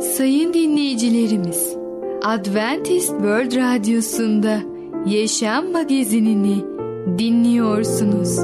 [0.00, 1.76] Sayın dinleyicilerimiz,
[2.24, 4.60] Adventist World Radyosu'nda
[5.06, 6.64] Yaşam Magazinini
[7.18, 8.38] dinliyorsunuz.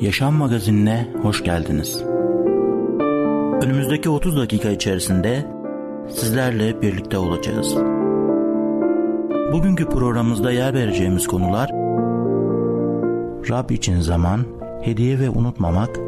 [0.00, 2.02] Yaşam Magazinine hoş geldiniz.
[3.62, 5.46] Önümüzdeki 30 dakika içerisinde
[6.08, 7.76] sizlerle birlikte olacağız.
[9.52, 11.70] Bugünkü programımızda yer vereceğimiz konular
[13.50, 14.40] Rab için zaman,
[14.82, 16.07] hediye ve unutmamak,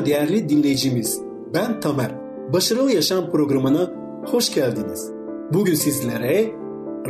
[0.00, 1.20] Merhaba değerli dinleyicimiz.
[1.54, 2.10] Ben Tamer.
[2.52, 3.94] Başarılı Yaşam programına
[4.26, 5.10] hoş geldiniz.
[5.52, 6.52] Bugün sizlere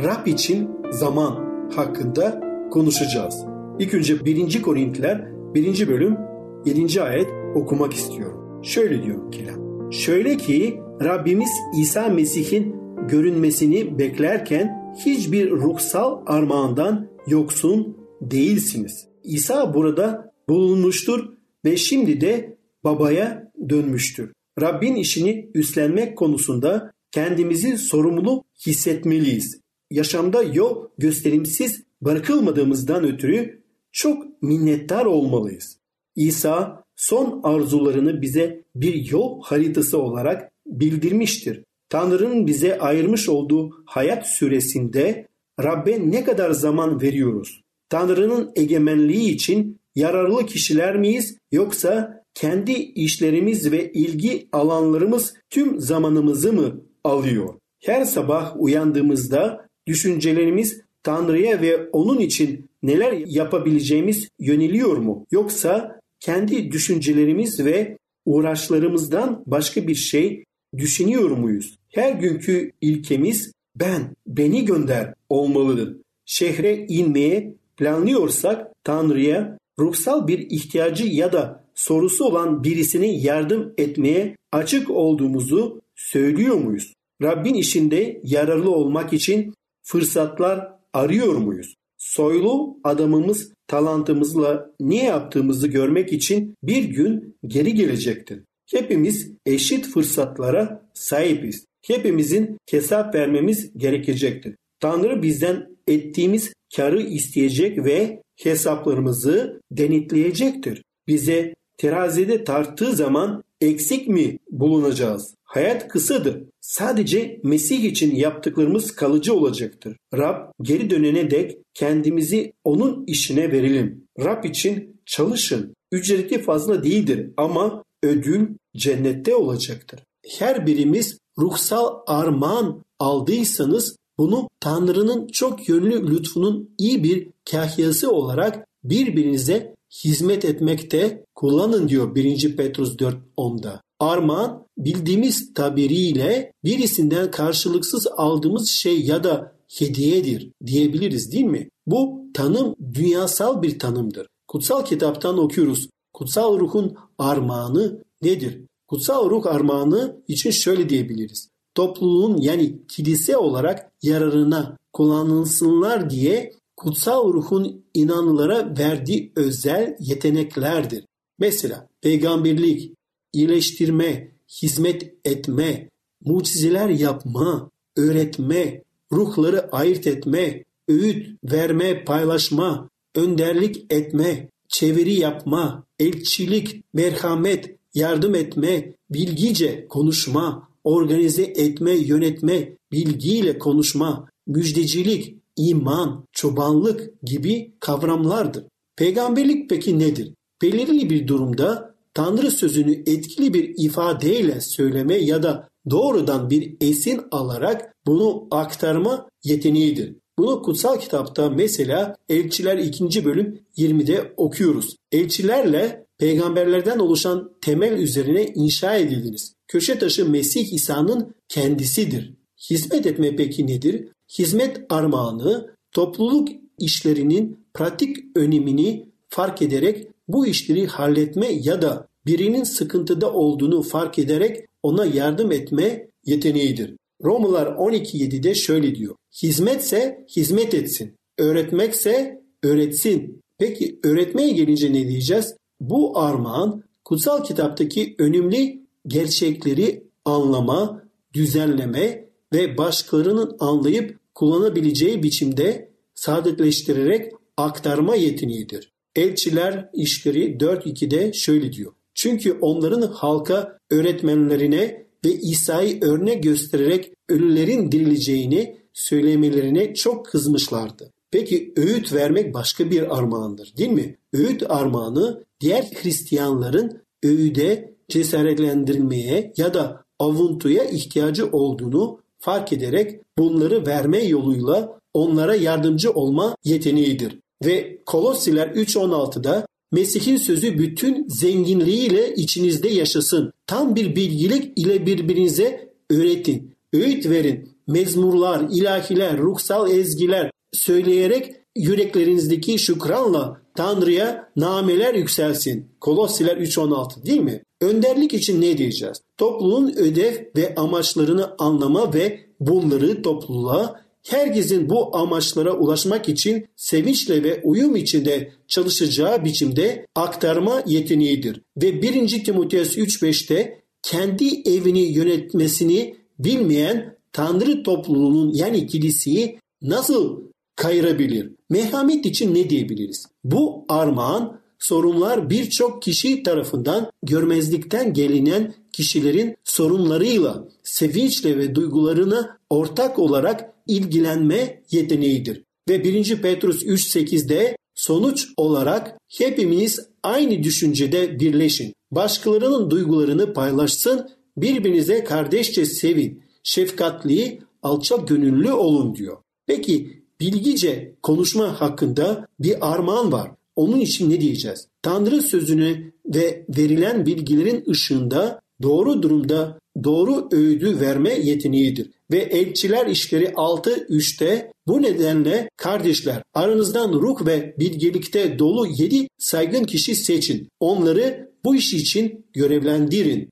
[0.03, 3.45] Rab için zaman hakkında konuşacağız.
[3.79, 4.61] İlk önce 1.
[4.61, 5.87] Korintiler 1.
[5.87, 6.17] bölüm
[6.65, 7.01] 7.
[7.01, 8.63] ayet okumak istiyorum.
[8.63, 9.91] Şöyle diyor kelam.
[9.91, 12.75] Şöyle ki Rabbimiz İsa Mesih'in
[13.07, 19.07] görünmesini beklerken hiçbir ruhsal armağandan yoksun değilsiniz.
[19.23, 21.29] İsa burada bulunmuştur
[21.65, 24.33] ve şimdi de babaya dönmüştür.
[24.61, 29.59] Rabbin işini üstlenmek konusunda kendimizi sorumlu hissetmeliyiz.
[29.91, 35.77] Yaşamda yol gösterimsiz bırakılmadığımızdan ötürü çok minnettar olmalıyız.
[36.15, 41.63] İsa son arzularını bize bir yol haritası olarak bildirmiştir.
[41.89, 45.27] Tanrı'nın bize ayırmış olduğu hayat süresinde
[45.63, 47.61] Rabbe ne kadar zaman veriyoruz?
[47.89, 56.81] Tanrı'nın egemenliği için yararlı kişiler miyiz yoksa kendi işlerimiz ve ilgi alanlarımız tüm zamanımızı mı
[57.03, 57.53] alıyor?
[57.79, 65.25] Her sabah uyandığımızda düşüncelerimiz Tanrı'ya ve onun için neler yapabileceğimiz yöneliyor mu?
[65.31, 70.43] Yoksa kendi düşüncelerimiz ve uğraşlarımızdan başka bir şey
[70.77, 71.77] düşünüyor muyuz?
[71.89, 75.97] Her günkü ilkemiz ben, beni gönder olmalıdır.
[76.25, 84.89] Şehre inmeye planlıyorsak Tanrı'ya ruhsal bir ihtiyacı ya da sorusu olan birisine yardım etmeye açık
[84.89, 86.93] olduğumuzu söylüyor muyuz?
[87.21, 89.53] Rabbin işinde yararlı olmak için
[89.83, 91.75] fırsatlar arıyor muyuz?
[91.97, 98.43] Soylu adamımız talantımızla ne yaptığımızı görmek için bir gün geri gelecektir.
[98.71, 101.65] Hepimiz eşit fırsatlara sahibiz.
[101.87, 104.55] Hepimizin hesap vermemiz gerekecektir.
[104.79, 110.83] Tanrı bizden ettiğimiz karı isteyecek ve hesaplarımızı denetleyecektir.
[111.07, 115.35] Bize terazide tarttığı zaman eksik mi bulunacağız?
[115.43, 116.43] Hayat kısadır.
[116.61, 119.97] Sadece Mesih için yaptıklarımız kalıcı olacaktır.
[120.13, 124.03] Rab geri dönene dek kendimizi onun işine verelim.
[124.19, 125.75] Rab için çalışın.
[125.91, 129.99] Ücreti fazla değildir ama ödül cennette olacaktır.
[130.39, 139.75] Her birimiz ruhsal armağan aldıysanız bunu Tanrı'nın çok yönlü lütfunun iyi bir kahyası olarak birbirinize
[140.03, 142.55] hizmet etmekte kullanın diyor 1.
[142.55, 143.81] Petrus 4.10'da.
[143.99, 151.69] Armağan bildiğimiz tabiriyle birisinden karşılıksız aldığımız şey ya da hediyedir diyebiliriz değil mi?
[151.85, 154.27] Bu tanım dünyasal bir tanımdır.
[154.47, 155.89] Kutsal kitaptan okuyoruz.
[156.13, 158.61] Kutsal ruhun armağanı nedir?
[158.87, 161.49] Kutsal ruh armağanı için şöyle diyebiliriz.
[161.75, 171.05] Topluluğun yani kilise olarak yararına kullanılsınlar diye kutsal ruhun inanlılara verdiği özel yeteneklerdir.
[171.39, 172.93] Mesela peygamberlik,
[173.33, 174.31] iyileştirme,
[174.61, 175.89] hizmet etme,
[176.25, 187.75] mucizeler yapma, öğretme, ruhları ayırt etme, öğüt verme, paylaşma, önderlik etme, çeviri yapma, elçilik, merhamet,
[187.93, 198.63] yardım etme, bilgice konuşma, organize etme, yönetme, bilgiyle konuşma, müjdecilik, iman, çobanlık gibi kavramlardır.
[198.95, 200.33] Peygamberlik peki nedir?
[200.61, 207.95] Belirli bir durumda Tanrı sözünü etkili bir ifadeyle söyleme ya da doğrudan bir esin alarak
[208.05, 210.15] bunu aktarma yeteneğidir.
[210.37, 213.25] Bunu kutsal kitapta mesela Elçiler 2.
[213.25, 214.95] bölüm 20'de okuyoruz.
[215.11, 219.53] Elçilerle peygamberlerden oluşan temel üzerine inşa edildiniz.
[219.67, 222.33] Köşe taşı Mesih İsa'nın kendisidir.
[222.69, 224.07] Hizmet etme peki nedir?
[224.39, 226.47] Hizmet armağanı topluluk
[226.79, 234.65] işlerinin pratik önemini fark ederek bu işleri halletme ya da birinin sıkıntıda olduğunu fark ederek
[234.83, 236.95] ona yardım etme yeteneğidir.
[237.23, 239.15] Romalılar 12.7'de şöyle diyor.
[239.43, 241.15] Hizmetse hizmet etsin.
[241.37, 243.41] Öğretmekse öğretsin.
[243.57, 245.55] Peki öğretmeye gelince ne diyeceğiz?
[245.79, 251.03] Bu armağan kutsal kitaptaki önemli gerçekleri anlama,
[251.33, 258.91] düzenleme ve başkalarının anlayıp kullanabileceği biçimde saadetleştirerek aktarma yeteneğidir.
[259.15, 261.93] Elçiler işleri 4.2'de şöyle diyor.
[262.13, 271.11] Çünkü onların halka öğretmenlerine ve İsa'yı örnek göstererek ölülerin dirileceğini söylemelerine çok kızmışlardı.
[271.31, 274.17] Peki öğüt vermek başka bir armağandır değil mi?
[274.33, 284.23] Öğüt armağanı diğer Hristiyanların öğüde cesaretlendirilmeye ya da avuntuya ihtiyacı olduğunu fark ederek bunları verme
[284.23, 287.39] yoluyla onlara yardımcı olma yeteneğidir.
[287.65, 293.53] Ve Kolosiler 3.16'da Mesih'in sözü bütün zenginliğiyle içinizde yaşasın.
[293.67, 297.69] Tam bir bilgilik ile birbirinize öğretin, öğüt verin.
[297.87, 305.85] Mezmurlar, ilahiler, ruhsal ezgiler söyleyerek yüreklerinizdeki şükranla Tanrı'ya nameler yükselsin.
[305.99, 307.63] Kolossiler 3.16 değil mi?
[307.81, 309.21] Önderlik için ne diyeceğiz?
[309.37, 317.61] Topluluğun ödev ve amaçlarını anlama ve bunları topluluğa herkesin bu amaçlara ulaşmak için sevinçle ve
[317.63, 321.61] uyum içinde çalışacağı biçimde aktarma yeteneğidir.
[321.81, 322.43] Ve 1.
[322.43, 330.50] Timoteus 3.5'te kendi evini yönetmesini bilmeyen Tanrı topluluğunun yani kiliseyi nasıl
[330.81, 331.51] kayırabilir?
[331.69, 333.25] Merhamet için ne diyebiliriz?
[333.43, 343.73] Bu armağan sorunlar birçok kişi tarafından görmezlikten gelinen kişilerin sorunlarıyla, sevinçle ve duygularına ortak olarak
[343.87, 345.63] ilgilenme yeteneğidir.
[345.89, 346.41] Ve 1.
[346.41, 351.93] Petrus 3.8'de sonuç olarak hepimiz aynı düşüncede birleşin.
[352.11, 359.37] Başkalarının duygularını paylaşsın, birbirinize kardeşçe sevin, şefkatli, alçak gönüllü olun diyor.
[359.67, 363.51] Peki bilgice konuşma hakkında bir armağan var.
[363.75, 364.87] Onun için ne diyeceğiz?
[365.01, 372.09] Tanrı sözünü ve verilen bilgilerin ışığında doğru durumda doğru öğüdü verme yeteneğidir.
[372.31, 380.15] Ve elçiler işleri 6.3'te bu nedenle kardeşler aranızdan ruh ve bilgelikte dolu 7 saygın kişi
[380.15, 380.67] seçin.
[380.79, 383.49] Onları bu iş için görevlendirin.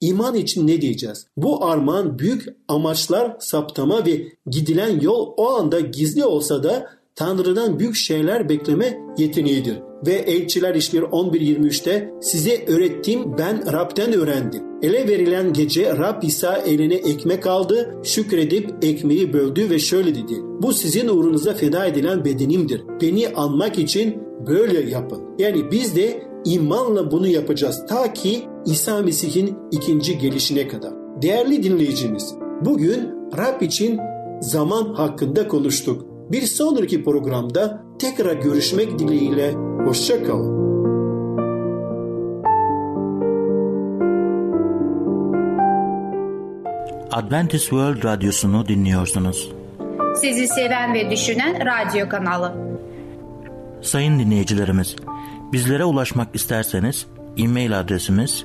[0.00, 1.26] İman için ne diyeceğiz?
[1.36, 7.96] Bu armağan büyük amaçlar saptama ve gidilen yol o anda gizli olsa da Tanrı'dan büyük
[7.96, 9.78] şeyler bekleme yeteneğidir.
[10.06, 14.62] Ve Elçiler İşleri 11.23'te size öğrettiğim ben Rab'den öğrendim.
[14.82, 20.34] Ele verilen gece Rab İsa eline ekmek aldı, şükredip ekmeği böldü ve şöyle dedi.
[20.62, 22.82] Bu sizin uğrunuza feda edilen bedenimdir.
[23.02, 25.22] Beni anmak için böyle yapın.
[25.38, 30.92] Yani biz de imanla bunu yapacağız ta ki İsa Mesih'in ikinci gelişine kadar.
[31.22, 34.00] Değerli dinleyicimiz, bugün Rab için
[34.40, 36.06] zaman hakkında konuştuk.
[36.32, 39.52] Bir sonraki programda tekrar görüşmek dileğiyle
[39.84, 40.56] hoşçakalın.
[47.12, 49.52] Adventist World Radyosu'nu dinliyorsunuz.
[50.20, 52.54] Sizi seven ve düşünen radyo kanalı.
[53.82, 54.96] Sayın dinleyicilerimiz,
[55.52, 58.44] bizlere ulaşmak isterseniz e-mail adresimiz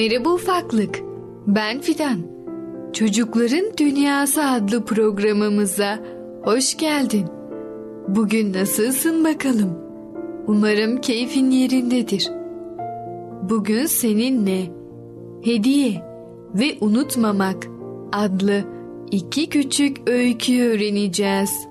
[0.00, 1.00] Merhaba ufaklık.
[1.46, 2.20] Ben Fidan.
[2.92, 5.98] Çocukların Dünyası adlı programımıza
[6.42, 7.26] hoş geldin.
[8.08, 9.78] Bugün nasılsın bakalım?
[10.46, 12.28] Umarım keyfin yerindedir.
[13.50, 14.72] Bugün seninle
[15.44, 16.02] Hediye
[16.54, 17.66] ve Unutmamak
[18.12, 18.64] adlı
[19.10, 21.66] iki küçük öykü öğreneceğiz.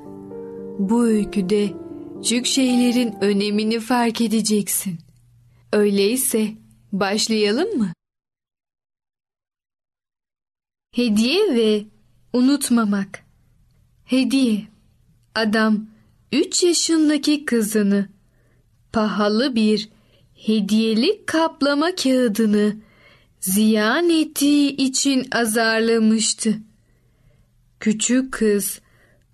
[0.80, 1.68] Bu öyküde
[2.16, 4.94] küçük şeylerin önemini fark edeceksin.
[5.74, 6.48] Öyleyse
[6.92, 7.88] başlayalım mı?
[11.00, 11.86] Hediye ve
[12.34, 13.24] unutmamak.
[14.06, 14.68] Hediye.
[15.36, 15.86] Adam
[16.32, 18.10] 3 yaşındaki kızını
[18.94, 19.90] pahalı bir
[20.36, 22.76] hediyelik kaplama kağıdını
[23.40, 26.56] ziyan ettiği için azarlamıştı.
[27.80, 28.82] Küçük kız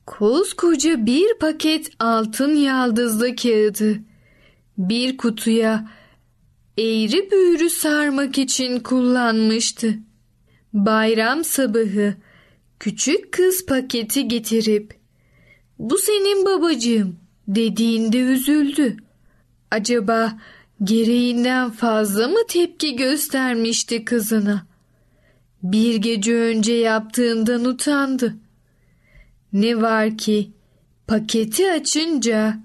[0.06, 4.00] koskoca bir paket altın yaldızlı kağıdı
[4.78, 5.92] bir kutuya
[6.78, 10.00] eğri büğrü sarmak için kullanmıştı.
[10.76, 12.16] Bayram sabahı
[12.80, 14.94] küçük kız paketi getirip
[15.80, 18.98] bu senin babacığım dediğinde üzüldü.
[19.72, 20.40] Acaba
[20.84, 24.68] gereğinden fazla mı tepki göstermişti kızına?
[25.64, 28.36] Bir gece önce yaptığından utandı.
[29.54, 30.52] Ne var ki
[31.08, 32.60] paketi açınca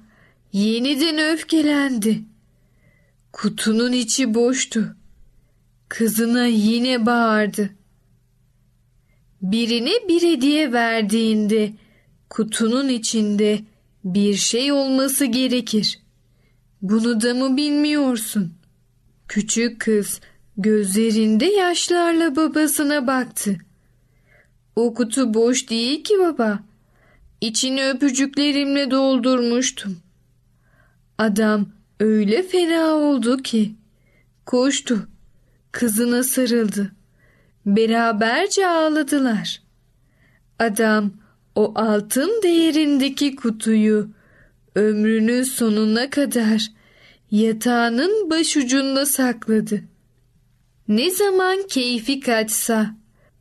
[0.53, 2.23] yeniden öfkelendi.
[3.33, 4.97] Kutunun içi boştu.
[5.89, 7.80] Kızına yine bağırdı.
[9.43, 11.73] Birine bir hediye verdiğinde
[12.31, 13.61] kutunun içinde
[14.05, 15.99] bir şey olması gerekir.
[16.83, 18.53] Bunu da mı bilmiyorsun?
[19.29, 20.21] Küçük kız
[20.57, 23.57] gözlerinde yaşlarla babasına baktı.
[24.77, 26.59] O kutu boş değil ki baba.
[27.41, 29.99] İçini öpücüklerimle doldurmuştum.
[31.19, 31.69] Adam
[32.01, 33.75] öyle fena oldu ki
[34.47, 35.09] koştu.
[35.73, 36.93] Kızına sarıldı.
[37.67, 39.63] Beraberce ağladılar.
[40.59, 41.13] Adam
[41.55, 44.11] o altın değerindeki kutuyu
[44.75, 46.67] ömrünün sonuna kadar
[47.31, 49.83] yatağının başucunda sakladı.
[50.89, 52.97] Ne zaman keyfi kaçsa,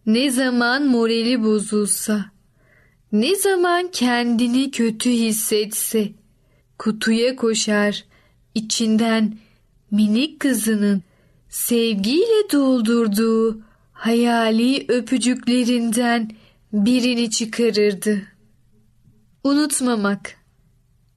[0.05, 2.25] ne zaman morali bozulsa,
[3.11, 6.11] ne zaman kendini kötü hissetse,
[6.77, 8.05] kutuya koşar,
[8.55, 9.37] içinden
[9.91, 11.01] minik kızının
[11.49, 13.68] sevgiyle doldurduğu
[13.99, 16.31] hayali öpücüklerinden
[16.73, 18.21] birini çıkarırdı.
[19.43, 20.35] Unutmamak.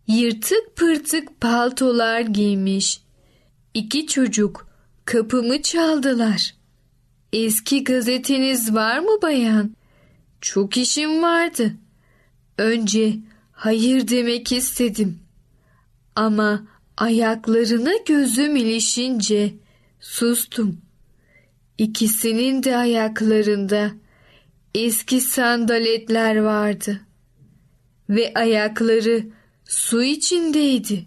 [0.07, 3.01] Yırtık pırtık paltolar giymiş.
[3.75, 4.69] İki çocuk
[5.05, 6.55] kapımı çaldılar.
[7.33, 9.77] Eski gazeteniz var mı bayan?
[10.41, 11.73] Çok işim vardı.
[12.59, 13.17] Önce
[13.53, 15.19] hayır demek istedim.
[16.17, 19.55] Ama ayaklarına gözüm ilişince
[20.01, 20.92] sustum.
[21.79, 23.91] İkisinin de ayaklarında
[24.75, 27.01] eski sandaletler vardı
[28.09, 29.27] ve ayakları
[29.65, 31.07] su içindeydi.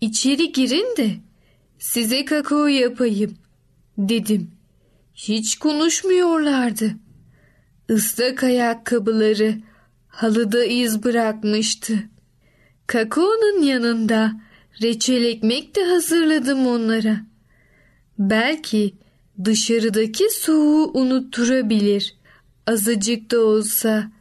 [0.00, 1.10] İçeri girin de
[1.78, 3.34] size kakao yapayım
[3.98, 4.50] dedim.
[5.14, 6.90] Hiç konuşmuyorlardı.
[7.88, 9.54] Islak ayakkabıları
[10.08, 11.98] halıda iz bırakmıştı.
[12.86, 14.32] Kakaonun yanında
[14.82, 17.20] reçel ekmek de hazırladım onlara.
[18.18, 18.94] Belki
[19.44, 22.14] dışarıdaki soğuğu unutturabilir.
[22.66, 24.12] Azıcık da olsa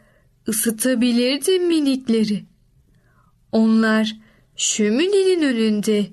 [0.48, 2.44] ısıtabilirdim minikleri.
[3.51, 4.16] Onlar
[4.56, 6.06] şöminenin önünde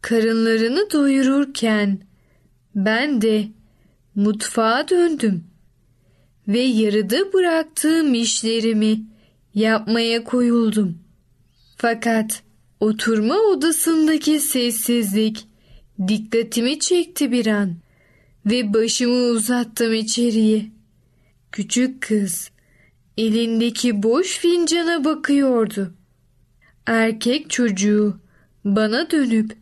[0.00, 1.98] karınlarını doyururken
[2.74, 3.48] ben de
[4.14, 5.44] mutfağa döndüm
[6.48, 9.00] ve yarıda bıraktığım işlerimi
[9.54, 10.98] yapmaya koyuldum.
[11.76, 12.42] Fakat
[12.80, 15.46] oturma odasındaki sessizlik
[16.08, 17.83] dikkatimi çekti bir an
[18.46, 20.66] ve başımı uzattım içeriye.
[21.52, 22.50] Küçük kız
[23.18, 25.94] elindeki boş fincana bakıyordu.
[26.86, 28.20] Erkek çocuğu
[28.64, 29.56] bana dönüp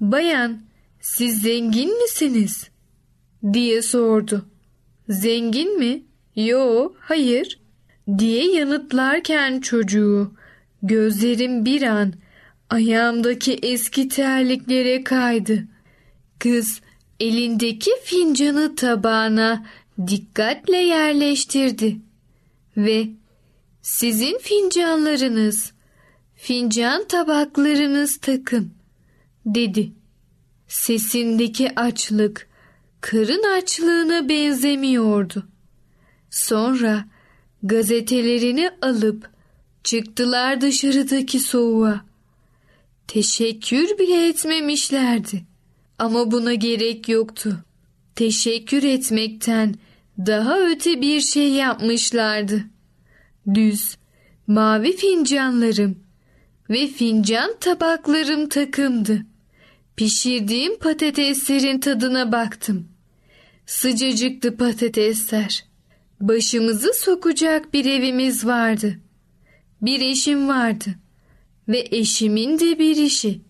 [0.00, 0.62] "Bayan,
[1.00, 2.68] siz zengin misiniz?"
[3.52, 4.46] diye sordu.
[5.08, 6.02] "Zengin mi?"
[6.36, 7.64] "Yo, hayır."
[8.18, 10.32] diye yanıtlarken çocuğu
[10.82, 12.12] gözlerim bir an
[12.70, 15.64] ayağımdaki eski terliklere kaydı.
[16.38, 16.80] Kız
[17.20, 19.66] elindeki fincanı tabağına
[20.06, 21.96] dikkatle yerleştirdi
[22.76, 23.08] ve
[23.82, 25.72] sizin fincanlarınız,
[26.34, 28.72] fincan tabaklarınız takın
[29.46, 29.92] dedi.
[30.68, 32.48] Sesindeki açlık
[33.00, 35.48] karın açlığına benzemiyordu.
[36.30, 37.04] Sonra
[37.62, 39.30] gazetelerini alıp
[39.84, 42.04] çıktılar dışarıdaki soğuğa.
[43.08, 45.53] Teşekkür bile etmemişlerdi.
[45.98, 47.64] Ama buna gerek yoktu.
[48.14, 49.74] Teşekkür etmekten
[50.18, 52.64] daha öte bir şey yapmışlardı.
[53.54, 53.96] Düz,
[54.46, 55.98] mavi fincanlarım
[56.70, 59.26] ve fincan tabaklarım takımdı.
[59.96, 62.88] Pişirdiğim patateslerin tadına baktım.
[63.66, 65.64] Sıcacıktı patatesler.
[66.20, 69.00] Başımızı sokacak bir evimiz vardı.
[69.82, 70.94] Bir eşim vardı
[71.68, 73.40] ve eşimin de bir işi.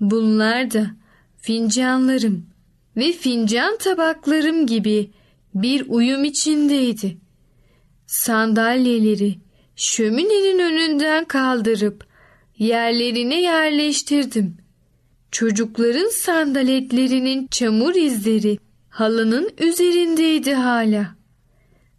[0.00, 0.99] Bunlar da
[1.40, 2.46] fincanlarım
[2.96, 5.10] ve fincan tabaklarım gibi
[5.54, 7.16] bir uyum içindeydi.
[8.06, 9.38] Sandalyeleri
[9.76, 12.06] şöminenin önünden kaldırıp
[12.58, 14.56] yerlerine yerleştirdim.
[15.30, 21.16] Çocukların sandaletlerinin çamur izleri halının üzerindeydi hala.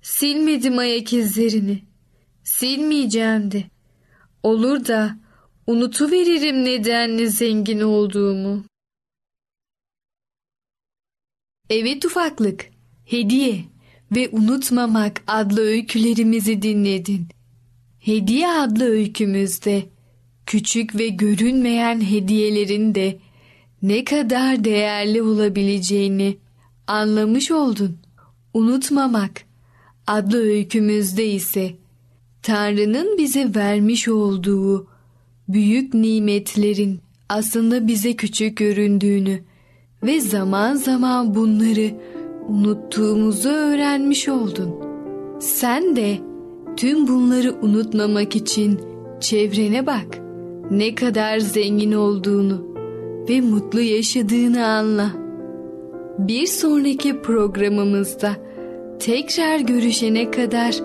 [0.02, 1.82] Silmedim ayak izlerini.
[2.44, 3.64] Silmeyeceğim de.
[4.44, 5.16] Olur da
[5.68, 8.71] unutuveririm nedenli zengin olduğumu.
[11.74, 12.70] Evet ufaklık,
[13.06, 13.66] hediye
[14.16, 17.28] ve unutmamak adlı öykülerimizi dinledin.
[18.00, 19.84] Hediye adlı öykümüzde
[20.46, 23.20] küçük ve görünmeyen hediyelerin de
[23.82, 26.38] ne kadar değerli olabileceğini
[26.88, 27.98] anlamış oldun.
[28.54, 29.42] Unutmamak
[30.08, 31.76] adlı öykümüzde ise
[32.42, 34.88] Tanrı'nın bize vermiş olduğu
[35.48, 39.51] büyük nimetlerin aslında bize küçük göründüğünü
[40.04, 41.92] ve zaman zaman bunları
[42.48, 44.76] unuttuğumuzu öğrenmiş oldun.
[45.40, 46.18] Sen de
[46.78, 48.80] tüm bunları unutmamak için
[49.20, 50.20] çevrene bak.
[50.72, 52.66] Ne kadar zengin olduğunu
[53.30, 55.12] ve mutlu yaşadığını anla.
[56.18, 58.32] Bir sonraki programımızda
[59.00, 60.76] tekrar görüşene kadar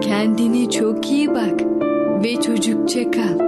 [0.00, 1.60] kendine çok iyi bak
[2.24, 3.47] ve çocukça kal.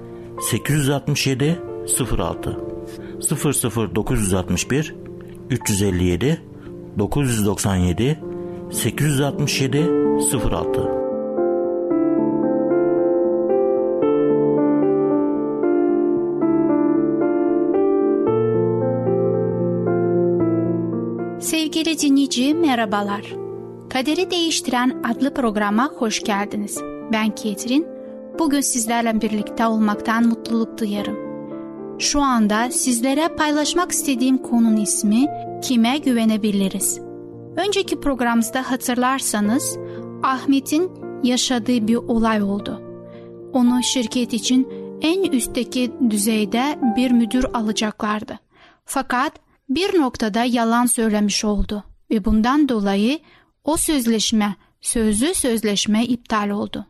[0.41, 1.59] 867
[2.17, 2.57] 06
[3.95, 4.95] 00961
[5.49, 6.41] 357
[6.97, 8.19] 997
[8.71, 9.89] 867
[10.51, 11.01] 06
[21.41, 23.21] Sevgili dinleyici merhabalar.
[23.89, 26.77] Kaderi Değiştiren adlı programa hoş geldiniz.
[27.13, 27.90] Ben Ketrin.
[28.41, 31.17] Bugün sizlerle birlikte olmaktan mutluluk duyarım.
[31.99, 35.27] Şu anda sizlere paylaşmak istediğim konunun ismi
[35.63, 36.99] Kime Güvenebiliriz?
[37.55, 39.77] Önceki programımızda hatırlarsanız
[40.23, 40.91] Ahmet'in
[41.23, 42.81] yaşadığı bir olay oldu.
[43.53, 44.67] Onu şirket için
[45.01, 48.39] en üstteki düzeyde bir müdür alacaklardı.
[48.85, 49.33] Fakat
[49.69, 53.19] bir noktada yalan söylemiş oldu ve bundan dolayı
[53.63, 56.85] o sözleşme, sözlü sözleşme iptal oldu.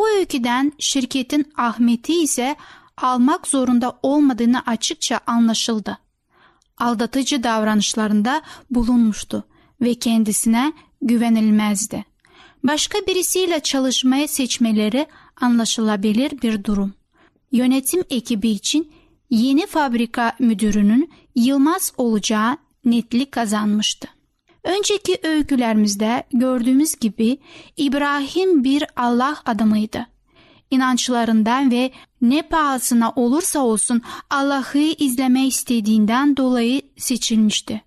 [0.00, 2.56] Bu öyküden şirketin Ahmet'i ise
[2.96, 5.98] almak zorunda olmadığını açıkça anlaşıldı.
[6.78, 9.44] Aldatıcı davranışlarında bulunmuştu
[9.80, 12.04] ve kendisine güvenilmezdi.
[12.64, 15.06] Başka birisiyle çalışmaya seçmeleri
[15.40, 16.94] anlaşılabilir bir durum.
[17.52, 18.92] Yönetim ekibi için
[19.30, 24.08] yeni fabrika müdürünün Yılmaz olacağı netlik kazanmıştı.
[24.64, 27.38] Önceki öykülerimizde gördüğümüz gibi
[27.76, 30.06] İbrahim bir Allah adamıydı.
[30.70, 31.90] İnançlarından ve
[32.22, 37.82] ne pahasına olursa olsun Allah'ı izleme istediğinden dolayı seçilmişti.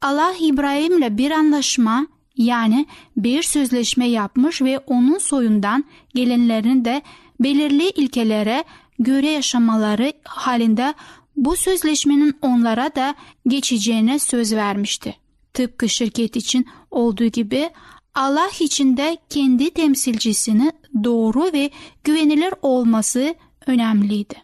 [0.00, 7.02] Allah İbrahim'le bir anlaşma yani bir sözleşme yapmış ve onun soyundan gelenlerin de
[7.40, 8.64] belirli ilkelere
[8.98, 10.94] göre yaşamaları halinde
[11.36, 13.14] bu sözleşmenin onlara da
[13.48, 15.16] geçeceğine söz vermişti.
[15.54, 17.70] Tıpkı şirket için olduğu gibi
[18.14, 20.72] Allah için de kendi temsilcisini
[21.04, 21.70] doğru ve
[22.04, 23.34] güvenilir olması
[23.66, 24.34] önemliydi.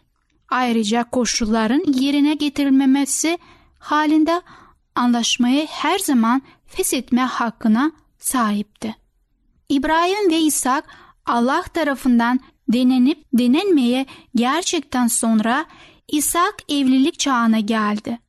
[0.49, 3.37] Ayrıca koşulların yerine getirilmemesi
[3.79, 4.41] halinde
[4.95, 8.95] anlaşmayı her zaman feshetme hakkına sahipti.
[9.69, 10.85] İbrahim ve İshak
[11.25, 15.65] Allah tarafından denenip denenmeye gerçekten sonra
[16.07, 18.19] İshak evlilik çağına geldi.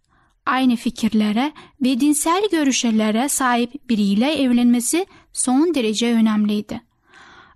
[0.47, 1.53] Aynı fikirlere
[1.83, 6.81] ve dinsel görüşlere sahip biriyle evlenmesi son derece önemliydi.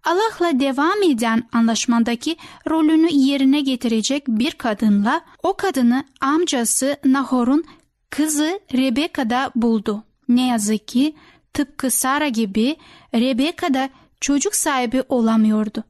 [0.04, 2.36] Allah'la devam eden anlaşmadaki
[2.70, 7.64] rolünü yerine getirecek bir kadınla o kadını amcası Nahor'un
[8.10, 10.04] kızı Rebeka'da buldu.
[10.28, 11.14] Ne yazık ki
[11.54, 12.76] tıpkı Sara gibi
[13.14, 15.84] Rebeka da çocuk sahibi olamıyordu.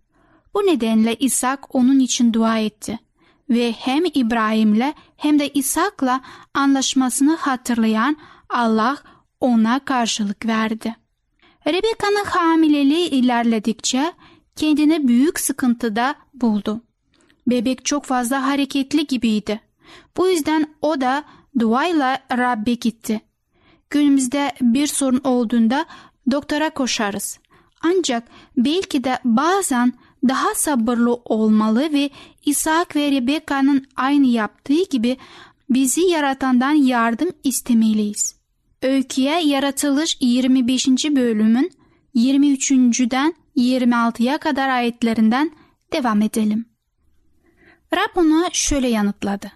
[0.55, 2.99] Bu nedenle İshak onun için dua etti
[3.51, 6.21] ve hem İbrahim'le hem de İshak'la
[6.55, 8.17] anlaşmasını hatırlayan
[8.49, 8.97] Allah
[9.41, 10.97] ona karşılık verdi.
[11.67, 14.13] Rebeka'nın hamileliği ilerledikçe
[14.57, 16.81] kendini büyük sıkıntıda buldu.
[17.47, 19.61] Bebek çok fazla hareketli gibiydi.
[20.17, 21.25] Bu yüzden o da
[21.59, 23.21] duayla Rabbe gitti.
[23.91, 25.87] Günümüzde bir sorun olduğunda
[26.31, 27.39] doktora koşarız.
[27.83, 29.93] Ancak belki de bazen
[30.29, 32.11] daha sabırlı olmalı ve
[32.47, 35.17] İshak ve Rebeka'nın aynı yaptığı gibi
[35.71, 38.37] bizi yaratandan yardım istemeliyiz.
[38.83, 40.89] Öyküye Yaratılış 25.
[40.89, 41.71] bölümün
[42.15, 45.51] 23.den 26'ya kadar ayetlerinden
[45.93, 46.67] devam edelim.
[47.95, 49.53] Rab ona şöyle yanıtladı.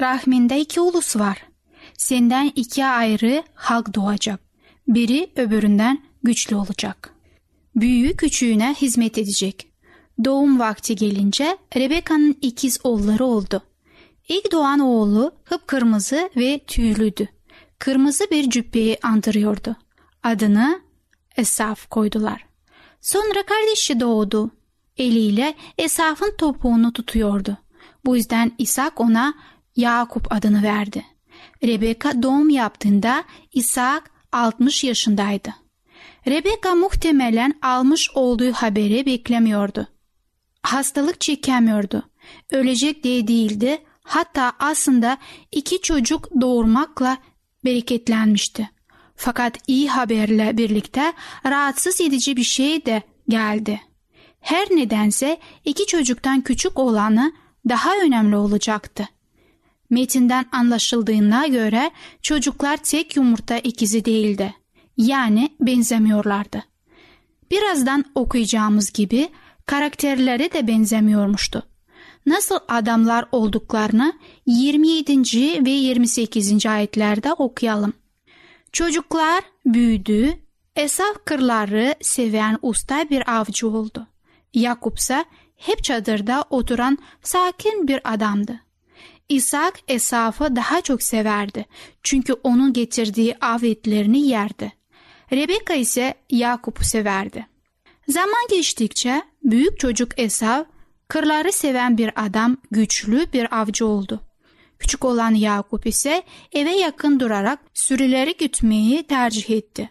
[0.00, 1.46] Rahminde iki ulus var.
[1.94, 4.40] Senden iki ayrı halk doğacak.
[4.88, 7.14] Biri öbüründen güçlü olacak.
[7.76, 9.69] Büyüğü küçüğüne hizmet edecek.
[10.24, 13.62] Doğum vakti gelince Rebeka'nın ikiz oğulları oldu.
[14.28, 17.28] İlk doğan oğlu kıpkırmızı ve tüylüydü.
[17.78, 19.76] Kırmızı bir cübbeyi andırıyordu.
[20.22, 20.80] Adını
[21.36, 22.46] Esaf koydular.
[23.00, 24.50] Sonra kardeşi doğdu.
[24.98, 27.56] Eliyle Esaf'ın topuğunu tutuyordu.
[28.04, 29.34] Bu yüzden İshak ona
[29.76, 31.04] Yakup adını verdi.
[31.64, 35.50] Rebeka doğum yaptığında İshak 60 yaşındaydı.
[36.28, 39.88] Rebeka muhtemelen almış olduğu haberi beklemiyordu.
[40.62, 42.10] Hastalık çekemiyordu.
[42.50, 43.82] Ölecek diye değildi.
[44.02, 45.18] Hatta aslında
[45.52, 47.18] iki çocuk doğurmakla
[47.64, 48.70] bereketlenmişti.
[49.16, 51.12] Fakat iyi haberle birlikte
[51.46, 53.80] rahatsız edici bir şey de geldi.
[54.40, 57.32] Her nedense iki çocuktan küçük olanı
[57.68, 59.08] daha önemli olacaktı.
[59.90, 61.90] Metinden anlaşıldığına göre
[62.22, 64.54] çocuklar tek yumurta ikizi değildi.
[64.96, 66.64] Yani benzemiyorlardı.
[67.50, 69.28] Birazdan okuyacağımız gibi
[69.70, 71.62] karakterleri de benzemiyormuştu.
[72.26, 74.12] Nasıl adamlar olduklarını
[74.46, 75.64] 27.
[75.64, 76.66] ve 28.
[76.66, 77.92] ayetlerde okuyalım.
[78.72, 80.38] Çocuklar büyüdü,
[80.76, 84.06] Esaf kırları seven usta bir avcı oldu.
[84.54, 85.24] Yakup ise
[85.56, 88.60] hep çadırda oturan sakin bir adamdı.
[89.28, 91.66] İshak Esaf'ı daha çok severdi
[92.02, 94.72] çünkü onun getirdiği av etlerini yerdi.
[95.32, 97.49] Rebeka ise Yakup'u severdi.
[98.10, 100.64] Zaman geçtikçe büyük çocuk Esav
[101.08, 104.20] kırları seven bir adam güçlü bir avcı oldu.
[104.78, 109.90] Küçük olan Yakup ise eve yakın durarak sürüleri gütmeyi tercih etti.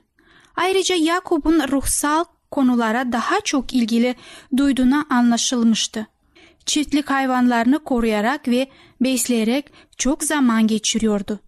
[0.55, 4.15] Ayrıca Yakup'un ruhsal konulara daha çok ilgili
[4.57, 6.07] duyduğuna anlaşılmıştı.
[6.65, 8.67] Çiftlik hayvanlarını koruyarak ve
[9.01, 9.65] besleyerek
[9.97, 11.39] çok zaman geçiriyordu.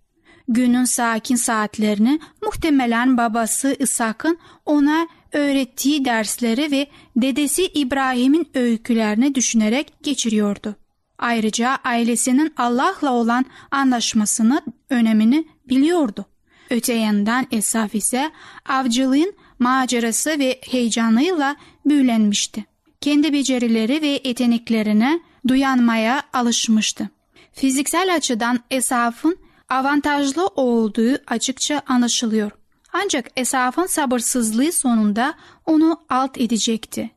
[0.47, 10.75] Günün sakin saatlerini muhtemelen babası İshak'ın ona öğrettiği dersleri ve dedesi İbrahim'in öykülerini düşünerek geçiriyordu.
[11.17, 16.25] Ayrıca ailesinin Allah'la olan anlaşmasını önemini biliyordu.
[16.69, 18.31] Öte yandan Esaf ise
[18.65, 22.65] avcılığın macerası ve heyecanıyla büyülenmişti.
[23.01, 27.09] Kendi becerileri ve yeteneklerine duyanmaya alışmıştı.
[27.53, 29.37] Fiziksel açıdan Esaf'ın
[29.69, 32.51] avantajlı olduğu açıkça anlaşılıyor.
[32.93, 35.33] Ancak Esaf'ın sabırsızlığı sonunda
[35.65, 37.11] onu alt edecekti.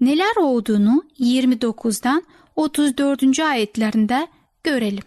[0.00, 2.22] Neler olduğunu 29'dan
[2.56, 3.40] 34.
[3.40, 4.28] ayetlerinde
[4.64, 5.02] görelim.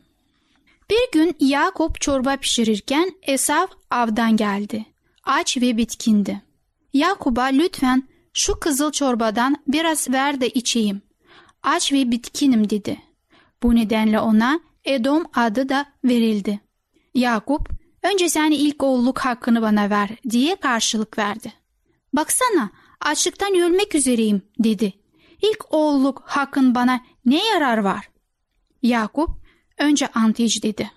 [0.89, 4.85] Bir gün Yakup çorba pişirirken Esaf avdan geldi.
[5.23, 6.41] Aç ve bitkindi.
[6.93, 8.03] Yakup'a lütfen
[8.33, 11.01] şu kızıl çorbadan biraz ver de içeyim.
[11.63, 12.97] Aç ve bitkinim dedi.
[13.63, 16.59] Bu nedenle ona Edom adı da verildi.
[17.13, 17.69] Yakup,
[18.11, 21.53] önce sen ilk oğulluk hakkını bana ver diye karşılık verdi.
[22.13, 22.69] Baksana
[23.01, 24.93] açlıktan ölmek üzereyim dedi.
[25.41, 28.09] İlk oğulluk hakkın bana ne yarar var?
[28.81, 29.29] Yakup
[29.77, 30.91] önce ant iç dedi.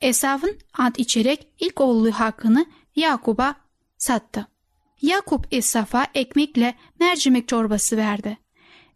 [0.00, 2.66] Esav'ın ant içerek ilk oğulluğu hakkını
[2.96, 3.54] Yakup'a
[3.98, 4.46] sattı.
[5.02, 8.38] Yakup Esaf'a ekmekle mercimek çorbası verdi.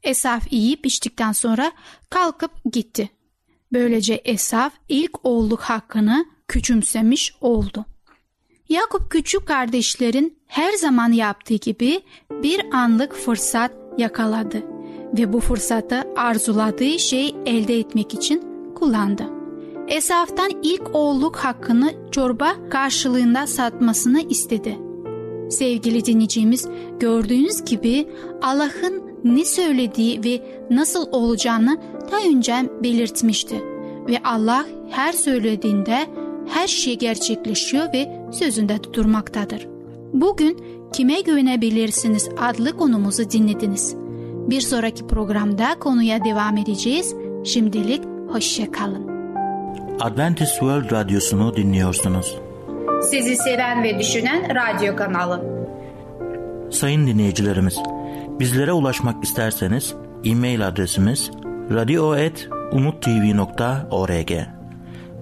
[0.03, 1.73] Esaf yiyip içtikten sonra
[2.11, 3.11] kalkıp gitti.
[3.73, 7.85] Böylece Esaf ilk oğulluk hakkını küçümsemiş oldu.
[8.69, 14.63] Yakup küçük kardeşlerin her zaman yaptığı gibi bir anlık fırsat yakaladı
[15.19, 18.43] ve bu fırsatı arzuladığı şey elde etmek için
[18.75, 19.25] kullandı.
[19.89, 24.79] Esaf'tan ilk oğulluk hakkını çorba karşılığında satmasını istedi.
[25.51, 26.69] Sevgili dinleyicimiz
[27.01, 28.09] gördüğünüz gibi
[28.43, 33.63] Allah'ın ne söylediği ve nasıl olacağını daha önce belirtmişti.
[34.09, 36.07] Ve Allah her söylediğinde
[36.49, 39.69] her şey gerçekleşiyor ve sözünde durmaktadır.
[40.13, 40.59] Bugün
[40.93, 43.95] kime güvenebilirsiniz adlı konumuzu dinlediniz.
[44.51, 47.15] Bir sonraki programda konuya devam edeceğiz.
[47.45, 49.13] Şimdilik hoşça kalın.
[50.01, 52.39] Adventist World Radyosu'nu dinliyorsunuz.
[53.11, 55.53] Sizi seven ve düşünen radyo kanalı.
[56.71, 57.79] Sayın dinleyicilerimiz,
[58.41, 61.31] bizlere ulaşmak isterseniz e-mail adresimiz
[61.71, 64.31] radio.umutv.org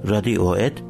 [0.08, 0.89] radio.umutv.org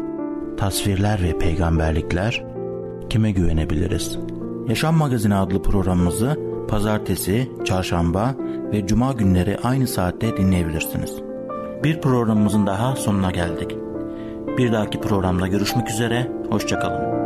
[0.57, 2.43] tasvirler ve peygamberlikler,
[3.09, 4.17] kime güvenebiliriz?
[4.67, 8.35] Yaşam Magazini adlı programımızı pazartesi, çarşamba
[8.73, 11.15] ve cuma günleri aynı saatte dinleyebilirsiniz.
[11.83, 13.75] Bir programımızın daha sonuna geldik.
[14.57, 17.20] Bir dahaki programda görüşmek üzere, hoşçakalın.